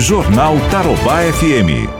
Jornal 0.00 0.54
Tarobá 0.70 1.22
FM. 1.32 1.90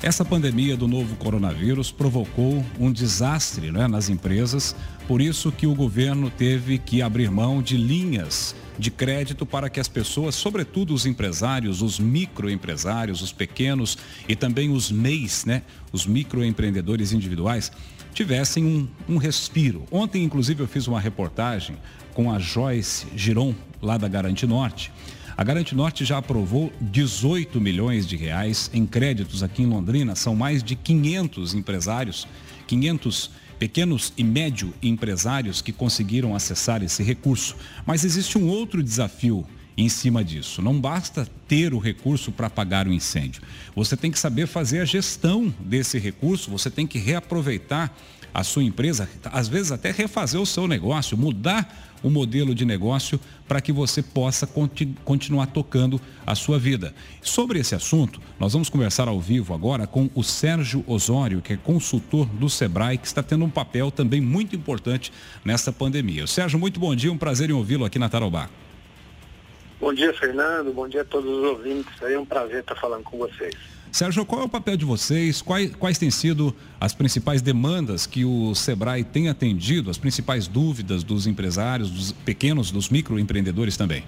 Essa 0.00 0.24
pandemia 0.24 0.76
do 0.76 0.86
novo 0.86 1.16
coronavírus 1.16 1.90
provocou 1.90 2.64
um 2.78 2.92
desastre 2.92 3.72
né, 3.72 3.88
nas 3.88 4.08
empresas, 4.08 4.76
por 5.08 5.20
isso 5.20 5.50
que 5.50 5.66
o 5.66 5.74
governo 5.74 6.30
teve 6.30 6.78
que 6.78 7.02
abrir 7.02 7.32
mão 7.32 7.60
de 7.60 7.76
linhas 7.76 8.54
de 8.78 8.92
crédito 8.92 9.44
para 9.44 9.68
que 9.68 9.80
as 9.80 9.88
pessoas, 9.88 10.36
sobretudo 10.36 10.94
os 10.94 11.04
empresários, 11.04 11.82
os 11.82 11.98
microempresários, 11.98 13.22
os 13.22 13.32
pequenos 13.32 13.98
e 14.28 14.36
também 14.36 14.70
os 14.70 14.92
MEIs, 14.92 15.44
né, 15.44 15.62
os 15.90 16.06
microempreendedores 16.06 17.12
individuais, 17.12 17.72
tivessem 18.14 18.64
um, 18.64 18.88
um 19.08 19.16
respiro. 19.16 19.84
Ontem, 19.90 20.22
inclusive, 20.22 20.62
eu 20.62 20.68
fiz 20.68 20.86
uma 20.86 21.00
reportagem 21.00 21.76
com 22.14 22.32
a 22.32 22.38
Joyce 22.38 23.04
Giron, 23.16 23.52
lá 23.82 23.98
da 23.98 24.06
Garante 24.06 24.46
Norte, 24.46 24.92
a 25.38 25.44
Garante 25.44 25.72
Norte 25.72 26.04
já 26.04 26.18
aprovou 26.18 26.72
18 26.80 27.60
milhões 27.60 28.08
de 28.08 28.16
reais 28.16 28.68
em 28.74 28.84
créditos 28.84 29.40
aqui 29.40 29.62
em 29.62 29.66
Londrina. 29.66 30.16
São 30.16 30.34
mais 30.34 30.64
de 30.64 30.74
500 30.74 31.54
empresários, 31.54 32.26
500 32.66 33.30
pequenos 33.56 34.12
e 34.16 34.24
médio 34.24 34.74
empresários 34.82 35.62
que 35.62 35.70
conseguiram 35.70 36.34
acessar 36.34 36.82
esse 36.82 37.04
recurso. 37.04 37.54
Mas 37.86 38.04
existe 38.04 38.36
um 38.36 38.48
outro 38.48 38.82
desafio 38.82 39.46
em 39.76 39.88
cima 39.88 40.24
disso. 40.24 40.60
Não 40.60 40.80
basta 40.80 41.24
ter 41.46 41.72
o 41.72 41.78
recurso 41.78 42.32
para 42.32 42.50
pagar 42.50 42.88
o 42.88 42.92
incêndio. 42.92 43.40
Você 43.76 43.96
tem 43.96 44.10
que 44.10 44.18
saber 44.18 44.48
fazer 44.48 44.80
a 44.80 44.84
gestão 44.84 45.54
desse 45.60 46.00
recurso, 46.00 46.50
você 46.50 46.68
tem 46.68 46.84
que 46.84 46.98
reaproveitar 46.98 47.96
a 48.32 48.44
sua 48.44 48.62
empresa, 48.62 49.08
às 49.24 49.48
vezes 49.48 49.72
até 49.72 49.90
refazer 49.90 50.40
o 50.40 50.46
seu 50.46 50.66
negócio, 50.66 51.16
mudar 51.16 51.88
o 52.02 52.10
modelo 52.10 52.54
de 52.54 52.64
negócio 52.64 53.18
para 53.46 53.60
que 53.60 53.72
você 53.72 54.02
possa 54.02 54.46
conti 54.46 54.86
continuar 55.04 55.46
tocando 55.46 56.00
a 56.26 56.34
sua 56.34 56.58
vida. 56.58 56.94
Sobre 57.22 57.58
esse 57.58 57.74
assunto, 57.74 58.20
nós 58.38 58.52
vamos 58.52 58.68
conversar 58.68 59.08
ao 59.08 59.20
vivo 59.20 59.54
agora 59.54 59.86
com 59.86 60.08
o 60.14 60.22
Sérgio 60.22 60.84
Osório, 60.86 61.42
que 61.42 61.54
é 61.54 61.56
consultor 61.56 62.26
do 62.26 62.48
Sebrae, 62.48 62.98
que 62.98 63.06
está 63.06 63.22
tendo 63.22 63.44
um 63.44 63.50
papel 63.50 63.90
também 63.90 64.20
muito 64.20 64.54
importante 64.54 65.12
nessa 65.44 65.72
pandemia. 65.72 66.26
Sérgio, 66.26 66.58
muito 66.58 66.78
bom 66.78 66.94
dia, 66.94 67.12
um 67.12 67.18
prazer 67.18 67.50
em 67.50 67.54
ouvi-lo 67.54 67.84
aqui 67.84 67.98
na 67.98 68.08
Tarobá. 68.08 68.48
Bom 69.80 69.94
dia, 69.94 70.12
Fernando. 70.12 70.72
Bom 70.72 70.88
dia 70.88 71.02
a 71.02 71.04
todos 71.04 71.30
os 71.30 71.44
ouvintes. 71.44 71.92
É 72.02 72.18
um 72.18 72.24
prazer 72.24 72.60
estar 72.60 72.74
falando 72.74 73.04
com 73.04 73.16
vocês. 73.16 73.54
Sérgio, 73.90 74.24
qual 74.24 74.42
é 74.42 74.44
o 74.44 74.48
papel 74.48 74.76
de 74.76 74.84
vocês? 74.84 75.40
Quais, 75.40 75.74
quais 75.74 75.98
têm 75.98 76.10
sido 76.10 76.54
as 76.80 76.94
principais 76.94 77.40
demandas 77.40 78.06
que 78.06 78.24
o 78.24 78.54
Sebrae 78.54 79.02
tem 79.02 79.28
atendido, 79.28 79.90
as 79.90 79.98
principais 79.98 80.46
dúvidas 80.46 81.02
dos 81.02 81.26
empresários, 81.26 81.90
dos 81.90 82.12
pequenos, 82.12 82.70
dos 82.70 82.90
microempreendedores 82.90 83.76
também? 83.76 84.04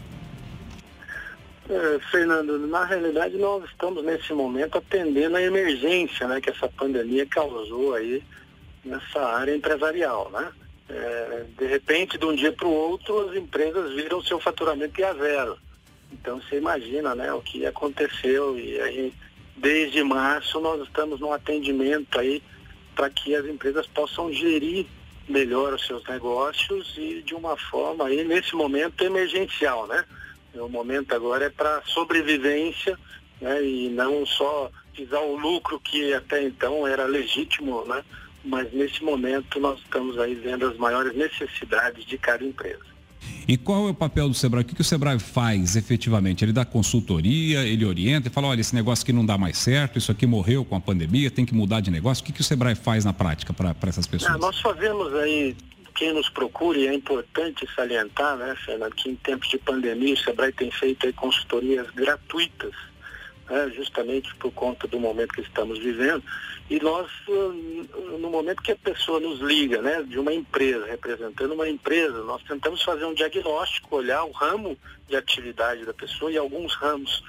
É, 1.68 1.98
Fernando, 2.10 2.58
na 2.66 2.84
realidade 2.84 3.36
nós 3.38 3.64
estamos 3.64 4.04
nesse 4.04 4.32
momento 4.32 4.76
atendendo 4.76 5.36
a 5.36 5.42
emergência 5.42 6.26
né, 6.26 6.40
que 6.40 6.50
essa 6.50 6.68
pandemia 6.68 7.24
causou 7.26 7.94
aí 7.94 8.22
nessa 8.84 9.20
área 9.20 9.54
empresarial. 9.54 10.30
Né? 10.32 10.48
É, 10.88 11.44
de 11.56 11.66
repente, 11.66 12.18
de 12.18 12.24
um 12.26 12.34
dia 12.34 12.52
para 12.52 12.66
o 12.66 12.72
outro, 12.72 13.28
as 13.28 13.36
empresas 13.36 13.94
viram 13.94 14.20
seu 14.22 14.40
faturamento 14.40 15.04
a 15.04 15.14
zero. 15.14 15.56
Então 16.12 16.40
você 16.40 16.58
imagina 16.58 17.14
né, 17.14 17.32
o 17.32 17.40
que 17.40 17.64
aconteceu 17.64 18.58
e 18.58 18.80
aí 18.80 19.14
Desde 19.60 20.02
março 20.02 20.58
nós 20.58 20.80
estamos 20.80 21.20
no 21.20 21.30
atendimento 21.34 22.18
aí 22.18 22.42
para 22.96 23.10
que 23.10 23.34
as 23.34 23.44
empresas 23.44 23.86
possam 23.88 24.32
gerir 24.32 24.86
melhor 25.28 25.74
os 25.74 25.86
seus 25.86 26.02
negócios 26.08 26.94
e 26.96 27.20
de 27.20 27.34
uma 27.34 27.58
forma 27.58 28.06
aí 28.06 28.24
nesse 28.24 28.56
momento 28.56 29.04
emergencial, 29.04 29.86
né? 29.86 30.02
O 30.54 30.66
momento 30.66 31.14
agora 31.14 31.44
é 31.44 31.50
para 31.50 31.82
sobrevivência, 31.82 32.98
né? 33.38 33.62
E 33.62 33.90
não 33.90 34.24
só 34.24 34.70
visar 34.96 35.20
o 35.20 35.36
lucro 35.36 35.78
que 35.78 36.14
até 36.14 36.42
então 36.42 36.88
era 36.88 37.04
legítimo, 37.04 37.84
né? 37.84 38.02
Mas 38.42 38.72
nesse 38.72 39.04
momento 39.04 39.60
nós 39.60 39.78
estamos 39.80 40.18
aí 40.18 40.34
vendo 40.36 40.66
as 40.68 40.76
maiores 40.78 41.14
necessidades 41.14 42.06
de 42.06 42.16
cada 42.16 42.42
empresa. 42.42 42.86
E 43.46 43.56
qual 43.56 43.88
é 43.88 43.90
o 43.90 43.94
papel 43.94 44.28
do 44.28 44.34
Sebrae? 44.34 44.62
O 44.62 44.64
que, 44.64 44.74
que 44.74 44.80
o 44.80 44.84
Sebrae 44.84 45.18
faz 45.18 45.76
efetivamente? 45.76 46.44
Ele 46.44 46.52
dá 46.52 46.64
consultoria, 46.64 47.66
ele 47.66 47.84
orienta 47.84 48.28
e 48.28 48.30
fala, 48.30 48.48
olha, 48.48 48.60
esse 48.60 48.74
negócio 48.74 49.02
aqui 49.02 49.12
não 49.12 49.24
dá 49.24 49.36
mais 49.36 49.58
certo, 49.58 49.98
isso 49.98 50.12
aqui 50.12 50.26
morreu 50.26 50.64
com 50.64 50.76
a 50.76 50.80
pandemia, 50.80 51.30
tem 51.30 51.44
que 51.44 51.54
mudar 51.54 51.80
de 51.80 51.90
negócio. 51.90 52.22
O 52.22 52.26
que, 52.26 52.32
que 52.32 52.40
o 52.40 52.44
Sebrae 52.44 52.74
faz 52.74 53.04
na 53.04 53.12
prática 53.12 53.52
para 53.52 53.74
essas 53.86 54.06
pessoas? 54.06 54.34
Ah, 54.34 54.38
nós 54.38 54.60
fazemos 54.60 55.14
aí, 55.14 55.56
quem 55.94 56.14
nos 56.14 56.28
procure, 56.28 56.86
é 56.86 56.94
importante 56.94 57.66
salientar, 57.74 58.36
né, 58.36 58.54
Fernando, 58.64 58.94
que 58.94 59.10
em 59.10 59.16
tempos 59.16 59.48
de 59.48 59.58
pandemia 59.58 60.14
o 60.14 60.18
Sebrae 60.18 60.52
tem 60.52 60.70
feito 60.70 61.06
aí 61.06 61.12
consultorias 61.12 61.90
gratuitas 61.90 62.89
né, 63.50 63.68
justamente 63.74 64.32
por 64.36 64.52
conta 64.52 64.86
do 64.86 65.00
momento 65.00 65.34
que 65.34 65.40
estamos 65.40 65.78
vivendo. 65.80 66.22
E 66.70 66.78
nós, 66.78 67.10
no 67.26 68.30
momento 68.30 68.62
que 68.62 68.70
a 68.70 68.76
pessoa 68.76 69.18
nos 69.18 69.40
liga, 69.40 69.82
né, 69.82 70.02
de 70.04 70.18
uma 70.18 70.32
empresa, 70.32 70.86
representando 70.86 71.52
uma 71.52 71.68
empresa, 71.68 72.22
nós 72.22 72.42
tentamos 72.44 72.80
fazer 72.82 73.04
um 73.04 73.12
diagnóstico, 73.12 73.96
olhar 73.96 74.22
o 74.24 74.30
ramo 74.30 74.78
de 75.08 75.16
atividade 75.16 75.84
da 75.84 75.92
pessoa 75.92 76.30
e 76.30 76.38
alguns 76.38 76.74
ramos 76.74 77.24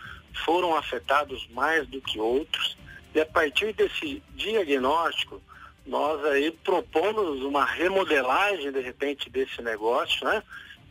foram 0.45 0.75
afetados 0.75 1.47
mais 1.49 1.87
do 1.87 1.99
que 1.99 2.19
outros. 2.19 2.77
E 3.15 3.19
a 3.19 3.25
partir 3.25 3.73
desse 3.73 4.21
diagnóstico, 4.35 5.41
nós 5.85 6.23
aí 6.25 6.51
propomos 6.63 7.41
uma 7.41 7.65
remodelagem, 7.65 8.71
de 8.71 8.79
repente, 8.79 9.29
desse 9.29 9.61
negócio, 9.61 10.23
né? 10.23 10.43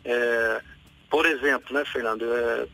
É, 0.05 0.61
por 1.09 1.25
exemplo, 1.25 1.75
né, 1.75 1.85
Fernando, 1.85 2.25
é, 2.25 2.67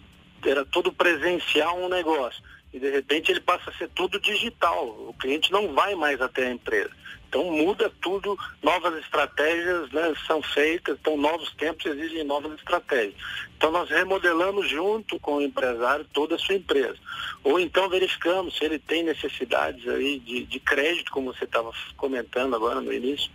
era 0.44 0.64
tudo 0.64 0.92
presencial 0.92 1.78
um 1.78 1.88
negócio 1.88 2.42
e 2.72 2.78
de 2.78 2.90
repente 2.90 3.30
ele 3.30 3.40
passa 3.40 3.70
a 3.70 3.74
ser 3.74 3.88
tudo 3.94 4.20
digital. 4.20 4.86
O 4.86 5.14
cliente 5.18 5.50
não 5.50 5.72
vai 5.74 5.94
mais 5.94 6.20
até 6.20 6.46
a 6.46 6.50
empresa. 6.50 6.90
Então 7.28 7.44
muda 7.50 7.90
tudo, 8.00 8.38
novas 8.62 8.98
estratégias 9.02 9.90
né, 9.90 10.14
são 10.26 10.40
feitas, 10.42 10.96
então 11.00 11.16
novos 11.16 11.52
tempos 11.54 11.84
exigem 11.86 12.24
novas 12.24 12.52
estratégias. 12.54 13.14
Então 13.56 13.70
nós 13.70 13.88
remodelamos 13.88 14.68
junto 14.68 15.18
com 15.18 15.36
o 15.36 15.42
empresário 15.42 16.06
toda 16.12 16.36
a 16.36 16.38
sua 16.38 16.54
empresa. 16.54 16.96
Ou 17.42 17.58
então 17.58 17.88
verificamos 17.88 18.56
se 18.56 18.64
ele 18.64 18.78
tem 18.78 19.02
necessidades 19.02 19.86
aí 19.88 20.18
de, 20.20 20.44
de 20.44 20.60
crédito, 20.60 21.10
como 21.10 21.32
você 21.32 21.44
estava 21.44 21.72
comentando 21.96 22.54
agora 22.54 22.80
no 22.80 22.92
início. 22.92 23.30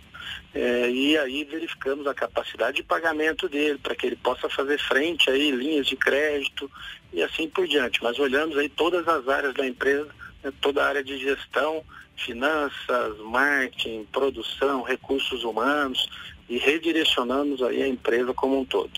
É, 0.54 0.90
e 0.90 1.16
aí 1.16 1.44
verificamos 1.44 2.06
a 2.06 2.14
capacidade 2.14 2.76
de 2.76 2.82
pagamento 2.82 3.48
dele, 3.48 3.78
para 3.78 3.94
que 3.94 4.06
ele 4.06 4.16
possa 4.16 4.48
fazer 4.48 4.78
frente 4.78 5.30
aí, 5.30 5.50
linhas 5.50 5.86
de 5.86 5.96
crédito 5.96 6.70
e 7.12 7.22
assim 7.22 7.48
por 7.48 7.66
diante. 7.66 8.02
Mas 8.02 8.18
olhamos 8.18 8.56
aí 8.58 8.68
todas 8.68 9.06
as 9.08 9.26
áreas 9.28 9.54
da 9.54 9.66
empresa, 9.66 10.08
né, 10.42 10.52
toda 10.60 10.82
a 10.82 10.88
área 10.88 11.02
de 11.02 11.18
gestão, 11.18 11.82
finanças, 12.24 13.18
marketing, 13.24 14.06
produção, 14.12 14.82
recursos 14.82 15.44
humanos 15.44 16.08
e 16.48 16.58
redirecionamos 16.58 17.62
aí 17.62 17.82
a 17.82 17.88
empresa 17.88 18.32
como 18.34 18.60
um 18.60 18.64
todo. 18.64 18.90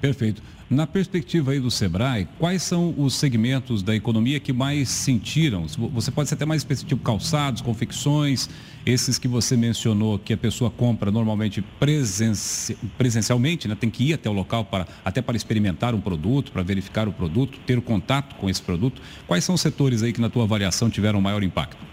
Perfeito. 0.00 0.42
Na 0.72 0.86
perspectiva 0.86 1.50
aí 1.50 1.60
do 1.60 1.70
Sebrae, 1.70 2.26
quais 2.38 2.62
são 2.62 2.94
os 2.96 3.14
segmentos 3.14 3.82
da 3.82 3.94
economia 3.94 4.40
que 4.40 4.54
mais 4.54 4.88
sentiram? 4.88 5.66
Você 5.68 6.10
pode 6.10 6.30
ser 6.30 6.34
até 6.34 6.46
mais 6.46 6.62
específico, 6.62 6.88
tipo 6.88 7.02
calçados, 7.02 7.60
confecções, 7.60 8.48
esses 8.86 9.18
que 9.18 9.28
você 9.28 9.54
mencionou 9.54 10.18
que 10.18 10.32
a 10.32 10.36
pessoa 10.36 10.70
compra 10.70 11.10
normalmente 11.10 11.60
presenci... 11.78 12.74
presencialmente, 12.96 13.68
né? 13.68 13.76
tem 13.78 13.90
que 13.90 14.02
ir 14.02 14.14
até 14.14 14.30
o 14.30 14.32
local 14.32 14.64
para 14.64 14.86
até 15.04 15.20
para 15.20 15.36
experimentar 15.36 15.94
um 15.94 16.00
produto, 16.00 16.50
para 16.50 16.62
verificar 16.62 17.06
o 17.06 17.12
produto, 17.12 17.58
ter 17.66 17.76
o 17.76 17.82
contato 17.82 18.34
com 18.36 18.48
esse 18.48 18.62
produto. 18.62 19.02
Quais 19.26 19.44
são 19.44 19.54
os 19.54 19.60
setores 19.60 20.02
aí 20.02 20.10
que 20.10 20.22
na 20.22 20.30
tua 20.30 20.44
avaliação 20.44 20.88
tiveram 20.88 21.20
maior 21.20 21.42
impacto? 21.42 21.92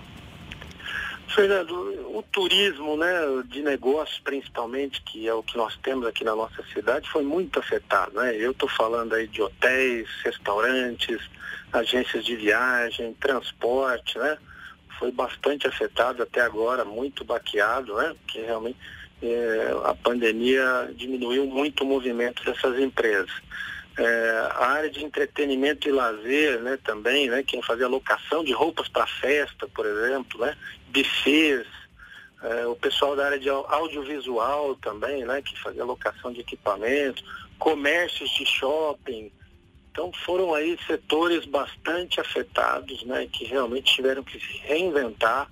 Fernando, 1.34 1.74
o 2.16 2.24
turismo, 2.24 2.98
né, 2.98 3.12
de 3.46 3.62
negócios 3.62 4.20
principalmente, 4.20 5.02
que 5.02 5.28
é 5.28 5.34
o 5.34 5.44
que 5.44 5.58
nós 5.58 5.78
temos 5.78 6.08
aqui 6.08 6.24
na 6.24 6.36
nossa 6.36 6.64
cidade, 6.74 7.10
foi 7.10 7.24
muito 7.24 7.60
afetado, 7.60 8.16
né? 8.16 8.36
Eu 8.36 8.52
estou 8.52 8.68
falando 8.68 9.14
aí 9.14 9.28
de 9.28 9.42
hotéis, 9.42 10.08
restaurantes, 10.24 11.22
agências 11.72 12.26
de 12.26 12.36
viagem, 12.36 13.14
transporte, 13.14 14.18
né? 14.18 14.38
Foi 14.98 15.12
bastante 15.12 15.68
afetado 15.68 16.24
até 16.24 16.42
agora, 16.42 16.84
muito 16.84 17.24
baqueado, 17.24 17.96
né? 17.96 18.16
Porque 18.22 18.42
realmente 18.42 18.78
é, 19.22 19.72
a 19.86 19.94
pandemia 19.94 20.92
diminuiu 20.96 21.46
muito 21.46 21.84
o 21.84 21.88
movimento 21.88 22.44
dessas 22.44 22.80
empresas. 22.80 23.32
É, 24.00 24.50
a 24.54 24.66
área 24.68 24.90
de 24.90 25.04
entretenimento 25.04 25.90
e 25.90 25.92
lazer, 25.92 26.62
né, 26.62 26.80
também, 26.86 27.28
né, 27.28 27.44
quem 27.44 27.62
fazia 27.62 27.86
locação 27.86 28.46
de 28.46 28.54
roupas 28.54 28.88
para 28.88 29.06
festa, 29.06 29.68
por 29.68 29.86
exemplo, 29.86 30.40
né, 30.40 30.56
buffets, 30.88 31.68
é, 32.42 32.66
o 32.66 32.78
pessoal 32.78 33.14
da 33.14 33.26
área 33.26 33.38
de 33.38 33.50
audiovisual 33.50 34.78
também, 34.78 35.26
né, 35.26 35.42
que 35.42 35.60
fazia 35.60 35.84
locação 35.84 36.32
de 36.32 36.40
equipamentos, 36.40 37.22
comércios 37.58 38.30
de 38.30 38.46
shopping. 38.46 39.30
Então 39.92 40.14
foram 40.24 40.54
aí 40.54 40.80
setores 40.88 41.46
bastante 41.46 42.22
afetados, 42.22 43.04
né, 43.04 43.28
que 43.30 43.44
realmente 43.44 43.94
tiveram 43.96 44.24
que 44.24 44.40
se 44.40 44.58
reinventar 44.60 45.52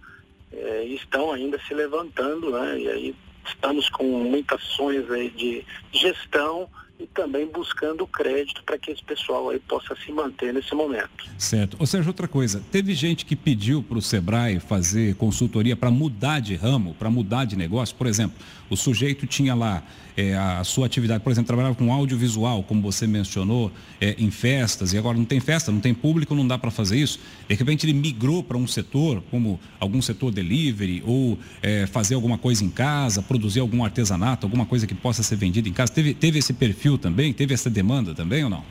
é, 0.54 0.86
e 0.86 0.96
estão 0.96 1.34
ainda 1.34 1.60
se 1.68 1.74
levantando, 1.74 2.52
né, 2.52 2.80
e 2.80 2.90
aí 2.90 3.16
estamos 3.46 3.90
com 3.90 4.06
muitas 4.06 4.62
ações 4.62 5.12
aí 5.12 5.30
de 5.32 5.66
gestão 5.92 6.70
e 7.00 7.06
também 7.08 7.46
buscando 7.46 8.08
crédito 8.08 8.64
para 8.64 8.78
que 8.78 8.92
esse 8.92 9.04
pessoal 9.04 9.50
aí 9.50 9.60
possa 9.60 9.96
se 9.96 10.12
manter 10.12 10.54
nesse 10.54 10.74
momento. 10.74 11.26
Certo. 11.38 11.78
Ou 11.80 11.86
seja, 11.86 12.10
outra 12.10 12.28
coisa, 12.28 12.64
teve 12.72 12.94
gente 12.96 13.26
que 13.26 13.36
pediu 13.36 13.84
para 13.84 13.98
o 13.98 14.02
Sebrae 14.02 14.60
fazer 14.60 15.16
consultoria 15.16 15.76
para 15.76 15.92
mudar 15.92 16.40
de 16.40 16.56
ramo, 16.56 16.96
para 16.96 17.10
mudar 17.10 17.46
de 17.46 17.56
negócio. 17.56 17.96
Por 17.96 18.08
exemplo, 18.08 18.38
o 18.70 18.76
sujeito 18.76 19.28
tinha 19.28 19.54
lá 19.54 19.84
é, 20.18 20.36
a 20.36 20.64
sua 20.64 20.88
atividade, 20.88 21.24
por 21.24 21.32
exemplo, 21.32 21.46
trabalhava 21.46 21.76
com 21.76 21.94
audiovisual, 21.94 22.64
como 22.64 22.82
você 22.82 23.06
mencionou, 23.06 23.72
é, 24.02 24.16
em 24.18 24.32
festas, 24.32 24.92
e 24.92 24.98
agora 24.98 25.16
não 25.16 25.26
tem 25.26 25.40
festa, 25.40 25.72
não 25.72 25.80
tem 25.80 25.94
público, 25.94 26.34
não 26.34 26.48
dá 26.48 26.58
para 26.58 26.72
fazer 26.72 26.98
isso. 26.98 27.20
De 27.48 27.54
repente 27.54 27.86
ele 27.86 27.94
migrou 27.94 28.44
para 28.44 28.58
um 28.58 28.66
setor, 28.66 29.22
como 29.30 29.60
algum 29.80 30.02
setor 30.02 30.32
delivery, 30.32 31.04
ou 31.06 31.38
é, 31.62 31.86
fazer 31.86 32.16
alguma 32.16 32.38
coisa 32.38 32.66
em 32.66 32.70
casa, 32.70 33.22
produzir 33.22 33.60
algum 33.60 33.86
artesanato, 33.86 34.48
alguma 34.48 34.66
coisa 34.66 34.88
que 34.88 34.96
possa 34.96 35.22
ser 35.22 35.36
vendida 35.36 35.70
em 35.70 35.74
casa. 35.74 35.94
Teve, 35.94 36.16
teve 36.16 36.40
esse 36.40 36.52
perfil 36.52 36.87
também? 36.96 37.34
Teve 37.34 37.56
essa 37.56 37.72
demanda 37.72 38.14
também 38.14 38.44
ou 38.44 38.52
não? 38.52 38.64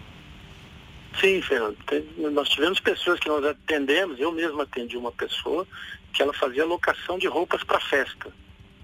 Sim, 1.20 1.40
Fernando. 1.42 1.76
Nós 2.32 2.48
tivemos 2.48 2.78
pessoas 2.78 3.18
que 3.18 3.28
nós 3.28 3.44
atendemos, 3.44 4.20
eu 4.20 4.30
mesmo 4.30 4.60
atendi 4.60 4.96
uma 4.96 5.10
pessoa 5.10 5.66
que 6.12 6.22
ela 6.22 6.32
fazia 6.32 6.64
locação 6.64 7.18
de 7.18 7.26
roupas 7.26 7.64
para 7.64 7.80
festa. 7.80 8.32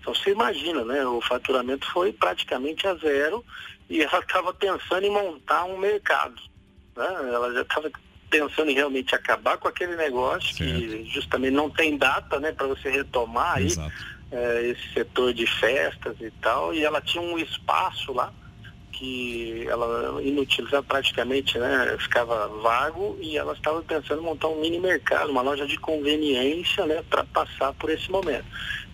Então 0.00 0.14
você 0.14 0.30
imagina, 0.30 0.84
né? 0.84 1.04
O 1.06 1.20
faturamento 1.20 1.90
foi 1.92 2.12
praticamente 2.12 2.86
a 2.86 2.94
zero 2.96 3.44
e 3.88 4.02
ela 4.02 4.18
estava 4.20 4.52
pensando 4.52 5.04
em 5.04 5.10
montar 5.10 5.64
um 5.64 5.78
mercado. 5.78 6.40
Né? 6.96 7.06
Ela 7.32 7.52
já 7.54 7.62
estava 7.62 7.90
pensando 8.28 8.70
em 8.70 8.74
realmente 8.74 9.14
acabar 9.14 9.58
com 9.58 9.68
aquele 9.68 9.94
negócio 9.94 10.54
certo. 10.54 10.72
que 10.72 11.04
justamente 11.10 11.52
não 11.52 11.68
tem 11.68 11.98
data 11.98 12.40
né, 12.40 12.50
para 12.50 12.66
você 12.66 12.90
retomar 12.90 13.58
aí 13.58 13.68
é, 14.30 14.62
esse 14.70 14.94
setor 14.94 15.34
de 15.34 15.46
festas 15.46 16.16
e 16.20 16.30
tal. 16.42 16.74
E 16.74 16.82
ela 16.82 17.00
tinha 17.00 17.22
um 17.22 17.38
espaço 17.38 18.12
lá 18.12 18.32
que 19.02 19.66
ela 19.66 20.22
inutilizava 20.22 20.84
praticamente, 20.84 21.58
né, 21.58 21.96
ficava 21.98 22.46
vago 22.62 23.18
e 23.20 23.36
ela 23.36 23.52
estava 23.52 23.82
pensando 23.82 24.22
em 24.22 24.24
montar 24.24 24.46
um 24.46 24.60
mini 24.60 24.78
mercado, 24.78 25.28
uma 25.32 25.42
loja 25.42 25.66
de 25.66 25.76
conveniência, 25.76 26.86
né, 26.86 27.02
para 27.10 27.24
passar 27.24 27.72
por 27.72 27.90
esse 27.90 28.08
momento. 28.08 28.44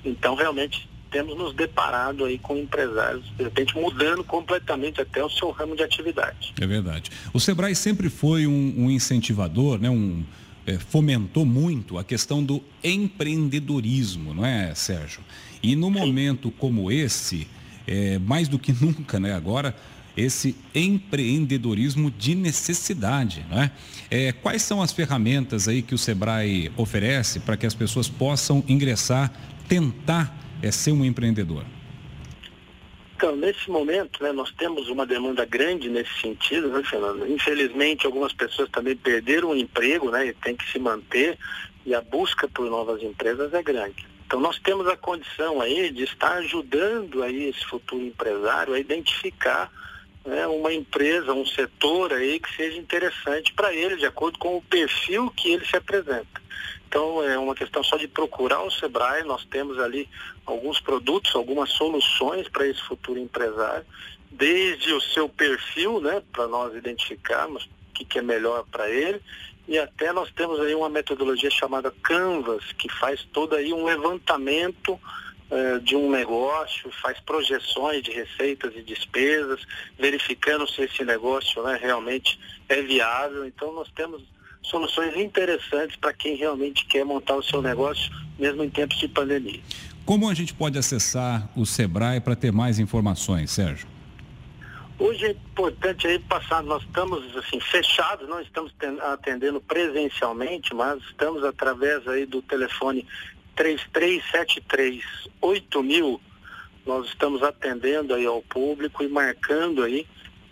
Então 0.02 0.34
realmente 0.34 0.88
temos 1.10 1.36
nos 1.36 1.52
deparado 1.52 2.24
aí 2.24 2.38
com 2.38 2.56
empresários, 2.56 3.22
de 3.36 3.42
repente, 3.44 3.76
mudando 3.76 4.24
completamente 4.24 4.98
até 4.98 5.22
o 5.22 5.28
seu 5.28 5.50
ramo 5.50 5.76
de 5.76 5.82
atividade. 5.82 6.54
É 6.58 6.66
verdade. 6.66 7.10
O 7.34 7.38
Sebrae 7.38 7.74
sempre 7.74 8.08
foi 8.08 8.46
um, 8.46 8.74
um 8.78 8.90
incentivador, 8.90 9.78
né? 9.78 9.90
um, 9.90 10.24
é, 10.66 10.78
fomentou 10.78 11.44
muito 11.44 11.98
a 11.98 12.04
questão 12.04 12.42
do 12.42 12.62
empreendedorismo, 12.82 14.32
não 14.32 14.44
é, 14.44 14.74
Sérgio? 14.74 15.20
E 15.62 15.76
no 15.76 15.88
Sim. 15.88 15.92
momento 15.92 16.50
como 16.50 16.90
esse, 16.90 17.46
é, 17.88 18.18
mais 18.18 18.46
do 18.46 18.58
que 18.58 18.72
nunca, 18.84 19.18
né, 19.18 19.34
agora, 19.34 19.74
esse 20.16 20.56
empreendedorismo 20.74 22.10
de 22.10 22.34
necessidade, 22.34 23.46
não 23.48 23.62
é? 23.62 23.70
é? 24.10 24.32
Quais 24.32 24.62
são 24.62 24.82
as 24.82 24.92
ferramentas 24.92 25.68
aí 25.68 25.80
que 25.80 25.94
o 25.94 25.98
Sebrae 25.98 26.72
oferece 26.76 27.40
para 27.40 27.56
que 27.56 27.64
as 27.64 27.74
pessoas 27.74 28.08
possam 28.08 28.64
ingressar, 28.68 29.32
tentar 29.68 30.36
é 30.60 30.70
ser 30.70 30.92
um 30.92 31.04
empreendedor? 31.04 31.64
Então, 33.16 33.34
nesse 33.34 33.68
momento, 33.68 34.22
né, 34.22 34.30
nós 34.32 34.52
temos 34.52 34.88
uma 34.88 35.04
demanda 35.04 35.44
grande 35.44 35.88
nesse 35.88 36.20
sentido, 36.20 36.68
né, 36.68 36.82
Fernando? 36.84 37.26
Infelizmente, 37.28 38.06
algumas 38.06 38.32
pessoas 38.32 38.68
também 38.70 38.96
perderam 38.96 39.50
o 39.50 39.56
emprego, 39.56 40.10
né, 40.10 40.28
e 40.28 40.32
tem 40.32 40.56
que 40.56 40.70
se 40.70 40.78
manter, 40.78 41.36
e 41.84 41.94
a 41.94 42.00
busca 42.00 42.46
por 42.48 42.70
novas 42.70 43.02
empresas 43.02 43.52
é 43.52 43.62
grande. 43.62 44.06
Então, 44.28 44.40
nós 44.40 44.58
temos 44.58 44.86
a 44.86 44.94
condição 44.94 45.58
aí 45.58 45.90
de 45.90 46.04
estar 46.04 46.34
ajudando 46.34 47.22
aí 47.22 47.48
esse 47.48 47.64
futuro 47.64 48.04
empresário 48.04 48.74
a 48.74 48.78
identificar 48.78 49.72
né, 50.22 50.46
uma 50.46 50.70
empresa, 50.70 51.32
um 51.32 51.46
setor 51.46 52.12
aí 52.12 52.38
que 52.38 52.54
seja 52.54 52.76
interessante 52.76 53.54
para 53.54 53.72
ele, 53.72 53.96
de 53.96 54.04
acordo 54.04 54.38
com 54.38 54.58
o 54.58 54.60
perfil 54.60 55.30
que 55.30 55.54
ele 55.54 55.64
se 55.64 55.74
apresenta. 55.78 56.42
Então 56.86 57.26
é 57.26 57.38
uma 57.38 57.54
questão 57.54 57.82
só 57.82 57.96
de 57.96 58.06
procurar 58.06 58.62
o 58.62 58.70
Sebrae, 58.70 59.22
nós 59.24 59.46
temos 59.46 59.78
ali 59.78 60.06
alguns 60.44 60.78
produtos, 60.78 61.34
algumas 61.34 61.70
soluções 61.70 62.50
para 62.50 62.66
esse 62.66 62.82
futuro 62.82 63.18
empresário, 63.18 63.86
desde 64.30 64.92
o 64.92 65.00
seu 65.00 65.26
perfil, 65.26 66.02
né, 66.02 66.22
para 66.30 66.46
nós 66.46 66.74
identificarmos 66.74 67.64
o 67.64 67.94
que, 67.94 68.04
que 68.04 68.18
é 68.18 68.22
melhor 68.22 68.66
para 68.70 68.90
ele, 68.90 69.22
e 69.68 69.78
até 69.78 70.12
nós 70.14 70.30
temos 70.32 70.58
aí 70.60 70.74
uma 70.74 70.88
metodologia 70.88 71.50
chamada 71.50 71.92
Canvas, 72.02 72.72
que 72.72 72.88
faz 72.90 73.22
todo 73.32 73.54
aí 73.54 73.70
um 73.70 73.84
levantamento 73.84 74.98
eh, 75.50 75.78
de 75.80 75.94
um 75.94 76.10
negócio, 76.10 76.90
faz 77.02 77.20
projeções 77.20 78.02
de 78.02 78.10
receitas 78.10 78.74
e 78.74 78.82
despesas, 78.82 79.60
verificando 79.98 80.66
se 80.66 80.82
esse 80.82 81.04
negócio 81.04 81.62
né, 81.62 81.78
realmente 81.80 82.40
é 82.66 82.80
viável. 82.80 83.44
Então 83.46 83.70
nós 83.74 83.90
temos 83.94 84.22
soluções 84.62 85.14
interessantes 85.16 85.96
para 85.96 86.14
quem 86.14 86.34
realmente 86.34 86.86
quer 86.86 87.04
montar 87.04 87.36
o 87.36 87.42
seu 87.42 87.60
negócio, 87.60 88.10
mesmo 88.38 88.64
em 88.64 88.70
tempos 88.70 88.98
de 88.98 89.08
pandemia. 89.08 89.60
Como 90.06 90.30
a 90.30 90.34
gente 90.34 90.54
pode 90.54 90.78
acessar 90.78 91.46
o 91.54 91.66
Sebrae 91.66 92.20
para 92.20 92.34
ter 92.34 92.52
mais 92.52 92.78
informações, 92.78 93.50
Sérgio? 93.50 93.86
Hoje 94.98 95.26
é 95.26 95.30
importante 95.30 96.08
aí 96.08 96.18
passar, 96.18 96.62
nós 96.62 96.82
estamos 96.82 97.36
assim 97.36 97.60
fechados, 97.60 98.28
não 98.28 98.40
estamos 98.40 98.74
atendendo 99.00 99.60
presencialmente, 99.60 100.74
mas 100.74 101.00
estamos 101.04 101.44
através 101.44 102.06
aí 102.08 102.26
do 102.26 102.42
telefone 102.42 103.06
3373 103.54 105.04
8000, 105.40 106.20
nós 106.84 107.06
estamos 107.06 107.42
atendendo 107.42 108.12
aí 108.12 108.26
ao 108.26 108.42
público 108.42 109.04
e 109.04 109.08
marcando 109.08 109.84
aí 109.84 110.04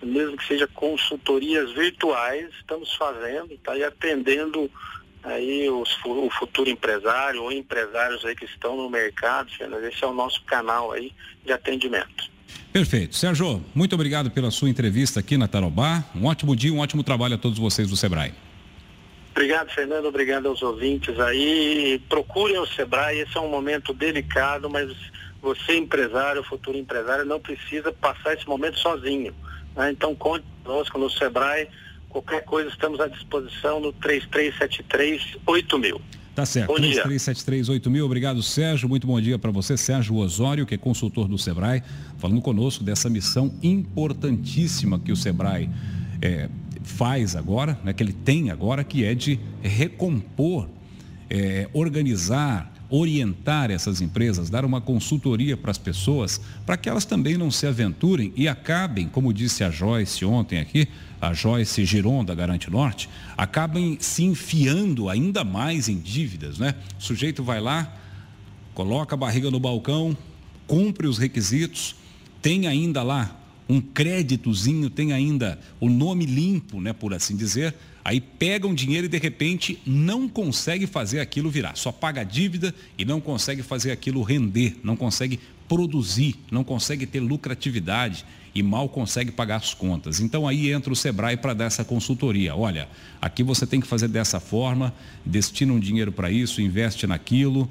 mesmo 0.02 0.36
que 0.36 0.46
seja 0.46 0.66
consultorias 0.68 1.72
virtuais, 1.72 2.48
estamos 2.54 2.94
fazendo, 2.94 3.56
tá? 3.58 3.76
E 3.76 3.82
atendendo 3.82 4.70
aí 5.22 5.68
os, 5.68 5.98
o 6.04 6.30
futuro 6.30 6.70
empresário 6.70 7.42
ou 7.42 7.50
empresários 7.50 8.24
aí 8.24 8.36
que 8.36 8.44
estão 8.44 8.76
no 8.76 8.88
mercado, 8.88 9.50
esse 9.88 10.04
é 10.04 10.06
o 10.06 10.12
nosso 10.12 10.42
canal 10.44 10.92
aí 10.92 11.12
de 11.44 11.52
atendimento. 11.52 12.35
Perfeito. 12.72 13.16
Sérgio, 13.16 13.64
muito 13.74 13.94
obrigado 13.94 14.30
pela 14.30 14.50
sua 14.50 14.68
entrevista 14.68 15.20
aqui 15.20 15.36
na 15.36 15.48
Tarobá. 15.48 16.04
Um 16.14 16.26
ótimo 16.26 16.54
dia, 16.54 16.72
um 16.72 16.78
ótimo 16.78 17.02
trabalho 17.02 17.34
a 17.34 17.38
todos 17.38 17.58
vocês 17.58 17.88
do 17.88 17.96
Sebrae. 17.96 18.32
Obrigado, 19.30 19.70
Fernando. 19.70 20.06
Obrigado 20.06 20.48
aos 20.48 20.62
ouvintes 20.62 21.18
aí. 21.20 22.00
Procurem 22.08 22.58
o 22.58 22.66
Sebrae. 22.66 23.18
Esse 23.20 23.36
é 23.36 23.40
um 23.40 23.50
momento 23.50 23.92
delicado, 23.92 24.70
mas 24.70 24.90
você, 25.42 25.76
empresário, 25.76 26.42
futuro 26.42 26.76
empresário, 26.76 27.24
não 27.24 27.38
precisa 27.38 27.92
passar 27.92 28.34
esse 28.34 28.48
momento 28.48 28.78
sozinho. 28.78 29.34
Né? 29.76 29.90
Então 29.90 30.14
conte 30.14 30.44
conosco 30.64 30.98
no 30.98 31.10
Sebrae. 31.10 31.68
Qualquer 32.08 32.44
coisa 32.44 32.70
estamos 32.70 32.98
à 32.98 33.08
disposição 33.08 33.78
no 33.78 33.92
3373 33.92 35.36
8000. 35.46 36.00
Tá 36.36 36.44
certo. 36.44 36.74
3373 36.74 37.86
mil. 37.86 38.04
Obrigado, 38.04 38.42
Sérgio. 38.42 38.86
Muito 38.90 39.06
bom 39.06 39.18
dia 39.18 39.38
para 39.38 39.50
você, 39.50 39.74
Sérgio 39.74 40.16
Osório, 40.16 40.66
que 40.66 40.74
é 40.74 40.76
consultor 40.78 41.26
do 41.28 41.38
Sebrae, 41.38 41.82
falando 42.18 42.42
conosco 42.42 42.84
dessa 42.84 43.08
missão 43.08 43.54
importantíssima 43.62 44.98
que 44.98 45.10
o 45.10 45.16
Sebrae 45.16 45.70
é, 46.20 46.50
faz 46.82 47.34
agora, 47.34 47.80
né, 47.82 47.94
que 47.94 48.02
ele 48.02 48.12
tem 48.12 48.50
agora, 48.50 48.84
que 48.84 49.02
é 49.02 49.14
de 49.14 49.40
recompor, 49.62 50.68
é, 51.30 51.70
organizar, 51.72 52.70
orientar 52.88 53.70
essas 53.70 54.00
empresas, 54.00 54.48
dar 54.48 54.64
uma 54.64 54.80
consultoria 54.80 55.56
para 55.56 55.70
as 55.70 55.78
pessoas, 55.78 56.40
para 56.64 56.76
que 56.76 56.88
elas 56.88 57.04
também 57.04 57.36
não 57.36 57.50
se 57.50 57.66
aventurem 57.66 58.32
e 58.36 58.46
acabem, 58.46 59.08
como 59.08 59.32
disse 59.32 59.64
a 59.64 59.70
Joyce 59.70 60.24
ontem 60.24 60.58
aqui, 60.58 60.88
a 61.20 61.32
Joyce 61.32 61.84
Giron 61.84 62.24
da 62.24 62.34
Garante 62.34 62.70
Norte, 62.70 63.08
acabem 63.36 63.96
se 64.00 64.22
enfiando 64.24 65.08
ainda 65.08 65.42
mais 65.42 65.88
em 65.88 65.98
dívidas, 65.98 66.58
né? 66.58 66.74
O 66.98 67.02
sujeito 67.02 67.42
vai 67.42 67.60
lá, 67.60 67.92
coloca 68.74 69.14
a 69.14 69.18
barriga 69.18 69.50
no 69.50 69.58
balcão, 69.58 70.16
cumpre 70.66 71.06
os 71.06 71.18
requisitos, 71.18 71.96
tem 72.40 72.66
ainda 72.66 73.02
lá 73.02 73.34
um 73.68 73.80
créditozinho, 73.80 74.88
tem 74.88 75.12
ainda 75.12 75.58
o 75.80 75.88
nome 75.88 76.24
limpo, 76.24 76.80
né, 76.80 76.92
por 76.92 77.12
assim 77.12 77.36
dizer, 77.36 77.74
Aí 78.06 78.20
pega 78.20 78.68
um 78.68 78.74
dinheiro 78.74 79.06
e 79.06 79.08
de 79.08 79.18
repente 79.18 79.80
não 79.84 80.28
consegue 80.28 80.86
fazer 80.86 81.18
aquilo 81.18 81.50
virar, 81.50 81.76
só 81.76 81.90
paga 81.90 82.20
a 82.20 82.24
dívida 82.24 82.72
e 82.96 83.04
não 83.04 83.20
consegue 83.20 83.64
fazer 83.64 83.90
aquilo 83.90 84.22
render, 84.22 84.76
não 84.84 84.94
consegue 84.94 85.40
produzir, 85.68 86.36
não 86.48 86.62
consegue 86.62 87.04
ter 87.04 87.18
lucratividade 87.18 88.24
e 88.54 88.62
mal 88.62 88.88
consegue 88.88 89.32
pagar 89.32 89.56
as 89.56 89.74
contas. 89.74 90.20
Então 90.20 90.46
aí 90.46 90.70
entra 90.70 90.92
o 90.92 90.94
Sebrae 90.94 91.36
para 91.36 91.52
dar 91.52 91.64
essa 91.64 91.84
consultoria. 91.84 92.54
Olha, 92.54 92.88
aqui 93.20 93.42
você 93.42 93.66
tem 93.66 93.80
que 93.80 93.88
fazer 93.88 94.06
dessa 94.06 94.38
forma, 94.38 94.94
destina 95.24 95.72
um 95.72 95.80
dinheiro 95.80 96.12
para 96.12 96.30
isso, 96.30 96.62
investe 96.62 97.08
naquilo, 97.08 97.68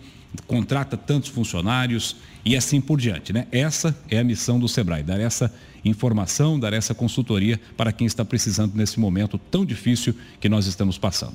contrata 0.48 0.96
tantos 0.96 1.30
funcionários 1.30 2.16
e 2.44 2.56
assim 2.56 2.80
por 2.80 3.00
diante, 3.00 3.34
né? 3.34 3.48
Essa 3.52 3.98
é 4.10 4.20
a 4.20 4.24
missão 4.24 4.60
do 4.60 4.68
Sebrae, 4.68 5.04
dar 5.04 5.20
essa 5.20 5.52
informação, 5.84 6.60
dar 6.60 6.74
essa 6.74 6.94
consultoria 6.94 7.60
para 7.76 7.92
quem 7.92 8.06
está 8.08 8.24
precisando 8.24 8.76
nesse 8.76 9.00
momento 9.00 9.38
tão 9.38 9.66
difícil 9.66 10.16
que 10.40 10.48
nós 10.48 10.66
estamos 10.66 10.98
passando. 10.98 11.34